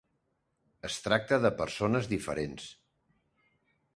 [0.89, 2.65] Es tracta de persones diferents.